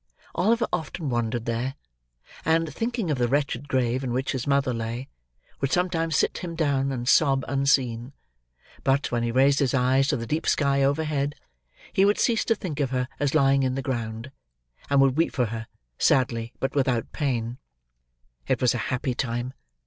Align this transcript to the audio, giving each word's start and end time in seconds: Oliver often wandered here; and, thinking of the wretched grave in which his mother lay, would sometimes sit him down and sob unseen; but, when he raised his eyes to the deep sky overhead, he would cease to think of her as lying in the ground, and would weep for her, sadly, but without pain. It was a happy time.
Oliver 0.33 0.65
often 0.73 1.09
wandered 1.11 1.47
here; 1.47 1.75
and, 2.43 2.73
thinking 2.73 3.11
of 3.11 3.19
the 3.19 3.27
wretched 3.27 3.67
grave 3.67 4.03
in 4.03 4.11
which 4.13 4.31
his 4.31 4.47
mother 4.47 4.73
lay, 4.73 5.07
would 5.59 5.71
sometimes 5.71 6.17
sit 6.17 6.39
him 6.39 6.55
down 6.55 6.91
and 6.91 7.07
sob 7.07 7.45
unseen; 7.47 8.11
but, 8.83 9.11
when 9.11 9.21
he 9.21 9.31
raised 9.31 9.59
his 9.59 9.75
eyes 9.75 10.07
to 10.07 10.17
the 10.17 10.25
deep 10.25 10.47
sky 10.47 10.81
overhead, 10.81 11.35
he 11.93 12.03
would 12.03 12.17
cease 12.17 12.43
to 12.45 12.55
think 12.55 12.79
of 12.79 12.89
her 12.89 13.07
as 13.19 13.35
lying 13.35 13.61
in 13.61 13.75
the 13.75 13.83
ground, 13.83 14.31
and 14.89 15.01
would 15.01 15.17
weep 15.17 15.31
for 15.33 15.45
her, 15.45 15.67
sadly, 15.99 16.51
but 16.59 16.73
without 16.73 17.11
pain. 17.11 17.59
It 18.47 18.59
was 18.59 18.73
a 18.73 18.79
happy 18.89 19.13
time. 19.13 19.53